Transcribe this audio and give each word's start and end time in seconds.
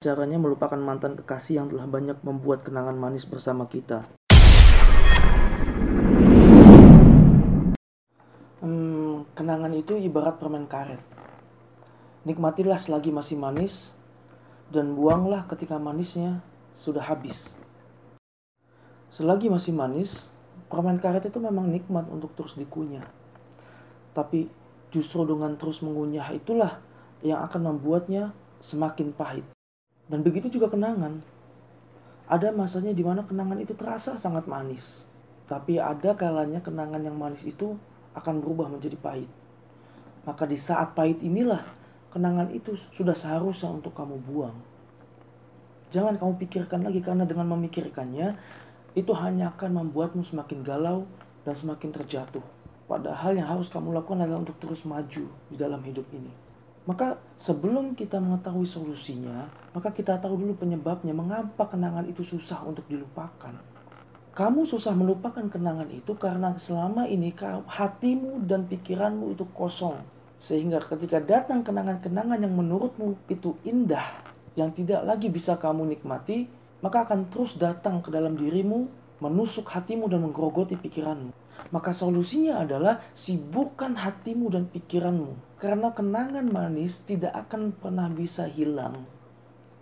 Caranya 0.00 0.40
melupakan 0.40 0.80
mantan 0.80 1.12
kekasih 1.12 1.60
yang 1.60 1.68
telah 1.68 1.84
banyak 1.84 2.24
membuat 2.24 2.64
kenangan 2.64 2.96
manis 2.96 3.28
bersama 3.28 3.68
kita. 3.68 4.08
Hmm, 8.64 9.28
kenangan 9.36 9.68
itu 9.76 10.00
ibarat 10.00 10.40
permen 10.40 10.64
karet. 10.64 11.04
Nikmatilah 12.24 12.80
selagi 12.80 13.12
masih 13.12 13.36
manis, 13.36 13.92
dan 14.72 14.96
buanglah 14.96 15.44
ketika 15.52 15.76
manisnya 15.76 16.40
sudah 16.72 17.04
habis. 17.04 17.60
Selagi 19.12 19.52
masih 19.52 19.76
manis, 19.76 20.32
permen 20.72 20.96
karet 20.96 21.28
itu 21.28 21.36
memang 21.44 21.68
nikmat 21.68 22.08
untuk 22.08 22.32
terus 22.32 22.56
dikunyah. 22.56 23.04
Tapi 24.16 24.48
justru 24.88 25.28
dengan 25.28 25.60
terus 25.60 25.84
mengunyah 25.84 26.32
itulah 26.32 26.80
yang 27.20 27.44
akan 27.44 27.76
membuatnya 27.76 28.32
semakin 28.64 29.12
pahit. 29.12 29.44
Dan 30.10 30.26
begitu 30.26 30.50
juga 30.50 30.66
kenangan. 30.66 31.22
Ada 32.26 32.50
masanya 32.50 32.90
di 32.90 33.06
mana 33.06 33.22
kenangan 33.22 33.62
itu 33.62 33.78
terasa 33.78 34.18
sangat 34.18 34.50
manis. 34.50 35.06
Tapi 35.46 35.78
ada 35.78 36.18
kalanya 36.18 36.58
kenangan 36.58 36.98
yang 36.98 37.14
manis 37.14 37.46
itu 37.46 37.78
akan 38.18 38.42
berubah 38.42 38.66
menjadi 38.66 38.98
pahit. 38.98 39.30
Maka 40.26 40.50
di 40.50 40.58
saat 40.58 40.98
pahit 40.98 41.22
inilah 41.22 41.62
kenangan 42.10 42.50
itu 42.50 42.74
sudah 42.74 43.14
seharusnya 43.14 43.70
untuk 43.70 43.94
kamu 43.94 44.18
buang. 44.26 44.58
Jangan 45.94 46.18
kamu 46.18 46.38
pikirkan 46.42 46.86
lagi 46.86 47.02
karena 47.02 47.26
dengan 47.26 47.50
memikirkannya 47.54 48.34
itu 48.98 49.10
hanya 49.14 49.54
akan 49.54 49.86
membuatmu 49.86 50.22
semakin 50.26 50.66
galau 50.66 51.06
dan 51.46 51.54
semakin 51.54 51.90
terjatuh. 51.94 52.42
Padahal 52.90 53.38
yang 53.38 53.46
harus 53.46 53.70
kamu 53.70 53.94
lakukan 53.94 54.26
adalah 54.26 54.42
untuk 54.42 54.58
terus 54.58 54.82
maju 54.82 55.30
di 55.30 55.56
dalam 55.58 55.78
hidup 55.86 56.06
ini. 56.10 56.49
Maka 56.88 57.20
sebelum 57.36 57.92
kita 57.92 58.16
mengetahui 58.16 58.64
solusinya, 58.64 59.48
maka 59.76 59.92
kita 59.92 60.16
tahu 60.16 60.40
dulu 60.40 60.56
penyebabnya 60.56 61.12
mengapa 61.12 61.68
kenangan 61.68 62.08
itu 62.08 62.24
susah 62.24 62.64
untuk 62.64 62.88
dilupakan. 62.88 63.52
Kamu 64.30 64.64
susah 64.64 64.96
melupakan 64.96 65.44
kenangan 65.44 65.90
itu 65.92 66.16
karena 66.16 66.56
selama 66.56 67.04
ini 67.04 67.34
hatimu 67.68 68.46
dan 68.48 68.64
pikiranmu 68.64 69.36
itu 69.36 69.44
kosong. 69.52 70.00
Sehingga 70.40 70.80
ketika 70.80 71.20
datang 71.20 71.60
kenangan-kenangan 71.60 72.40
yang 72.40 72.56
menurutmu 72.56 73.28
itu 73.28 73.60
indah, 73.68 74.24
yang 74.56 74.72
tidak 74.72 75.04
lagi 75.04 75.28
bisa 75.28 75.60
kamu 75.60 75.92
nikmati, 75.92 76.48
maka 76.80 77.04
akan 77.04 77.28
terus 77.28 77.60
datang 77.60 78.00
ke 78.00 78.08
dalam 78.08 78.40
dirimu, 78.40 78.88
menusuk 79.20 79.68
hatimu 79.68 80.08
dan 80.08 80.24
menggerogoti 80.24 80.74
pikiranmu. 80.80 81.30
Maka 81.70 81.92
solusinya 81.92 82.64
adalah 82.64 83.04
sibukkan 83.12 83.94
hatimu 83.94 84.48
dan 84.50 84.64
pikiranmu. 84.66 85.60
Karena 85.60 85.92
kenangan 85.92 86.48
manis 86.48 87.04
tidak 87.04 87.36
akan 87.46 87.76
pernah 87.76 88.08
bisa 88.08 88.48
hilang. 88.48 89.04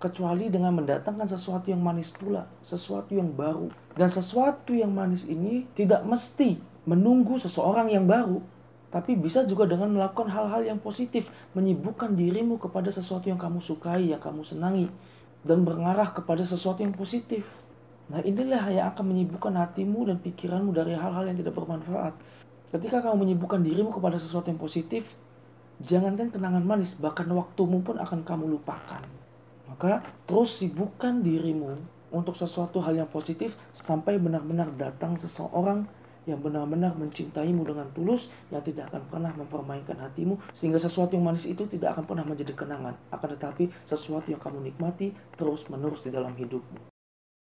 Kecuali 0.00 0.48
dengan 0.48 0.72
mendatangkan 0.76 1.28
sesuatu 1.28 1.68
yang 1.68 1.84
manis 1.84 2.12
pula, 2.12 2.48
sesuatu 2.64 3.12
yang 3.12 3.32
baru. 3.32 3.68
Dan 3.92 4.08
sesuatu 4.08 4.72
yang 4.72 4.92
manis 4.92 5.28
ini 5.28 5.68
tidak 5.76 6.04
mesti 6.04 6.56
menunggu 6.88 7.36
seseorang 7.36 7.92
yang 7.92 8.08
baru. 8.08 8.40
Tapi 8.88 9.12
bisa 9.12 9.44
juga 9.44 9.68
dengan 9.68 9.92
melakukan 9.92 10.32
hal-hal 10.32 10.64
yang 10.64 10.80
positif. 10.80 11.28
Menyibukkan 11.52 12.16
dirimu 12.16 12.56
kepada 12.56 12.88
sesuatu 12.88 13.28
yang 13.28 13.36
kamu 13.36 13.60
sukai, 13.60 14.08
yang 14.16 14.20
kamu 14.20 14.40
senangi. 14.40 14.88
Dan 15.44 15.62
mengarah 15.62 16.10
kepada 16.16 16.40
sesuatu 16.40 16.80
yang 16.80 16.96
positif. 16.96 17.44
Nah 18.06 18.22
inilah 18.22 18.70
yang 18.70 18.86
akan 18.94 19.04
menyibukkan 19.10 19.50
hatimu 19.50 20.06
dan 20.06 20.22
pikiranmu 20.22 20.70
dari 20.70 20.94
hal-hal 20.94 21.26
yang 21.26 21.38
tidak 21.42 21.58
bermanfaat. 21.58 22.14
Ketika 22.70 23.02
kamu 23.02 23.26
menyibukkan 23.26 23.62
dirimu 23.62 23.90
kepada 23.90 24.14
sesuatu 24.14 24.46
yang 24.46 24.62
positif, 24.62 25.10
jangankan 25.82 26.30
kenangan 26.30 26.62
manis, 26.62 26.98
bahkan 27.02 27.26
waktumu 27.34 27.82
pun 27.82 27.98
akan 27.98 28.22
kamu 28.22 28.58
lupakan. 28.58 29.02
Maka 29.66 30.06
terus 30.30 30.62
sibukkan 30.62 31.26
dirimu 31.26 31.74
untuk 32.14 32.38
sesuatu 32.38 32.78
hal 32.78 32.94
yang 32.94 33.10
positif 33.10 33.58
sampai 33.74 34.22
benar-benar 34.22 34.70
datang 34.78 35.18
seseorang 35.18 35.82
yang 36.26 36.42
benar-benar 36.42 36.94
mencintaimu 36.98 37.62
dengan 37.62 37.86
tulus 37.94 38.34
yang 38.50 38.62
tidak 38.62 38.90
akan 38.90 39.02
pernah 39.10 39.32
mempermainkan 39.34 39.94
hatimu 39.98 40.38
sehingga 40.50 40.78
sesuatu 40.78 41.14
yang 41.14 41.26
manis 41.26 41.46
itu 41.46 41.70
tidak 41.70 41.94
akan 41.94 42.04
pernah 42.06 42.26
menjadi 42.26 42.50
kenangan 42.50 42.98
akan 43.14 43.28
tetapi 43.38 43.70
sesuatu 43.86 44.34
yang 44.34 44.42
kamu 44.42 44.74
nikmati 44.74 45.14
terus 45.38 45.70
menerus 45.70 46.02
di 46.02 46.10
dalam 46.10 46.34
hidupmu 46.34 46.95